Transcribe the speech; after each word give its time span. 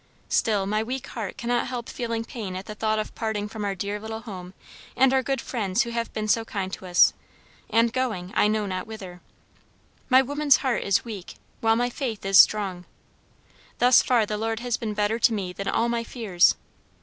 Still 0.29 0.65
my 0.65 0.81
weak 0.81 1.05
heart 1.09 1.37
cannot 1.37 1.67
help 1.67 1.87
feeling 1.87 2.25
pain 2.25 2.55
at 2.55 2.65
the 2.65 2.73
thought 2.73 2.97
of 2.97 3.13
parting 3.13 3.47
from 3.47 3.63
our 3.63 3.75
dear 3.75 3.99
little 3.99 4.21
home 4.21 4.55
and 4.95 5.13
our 5.13 5.21
good 5.21 5.39
friends 5.39 5.83
who 5.83 5.91
have 5.91 6.11
been 6.11 6.27
so 6.27 6.43
kind 6.43 6.73
to 6.73 6.87
us, 6.87 7.13
and 7.69 7.93
going, 7.93 8.31
I 8.33 8.47
know 8.47 8.65
not 8.65 8.87
whither. 8.87 9.21
My 10.09 10.23
woman's 10.23 10.57
heart 10.65 10.81
is 10.81 11.05
weak, 11.05 11.35
while 11.59 11.75
my 11.75 11.91
faith 11.91 12.25
is 12.25 12.39
strong. 12.39 12.85
Thus 13.77 14.01
far 14.01 14.25
the 14.25 14.39
Lord 14.39 14.59
has 14.61 14.75
been 14.75 14.95
better 14.95 15.19
to 15.19 15.33
me 15.33 15.53
than 15.53 15.67
all 15.67 15.87
my 15.87 16.03
fears. 16.03 16.55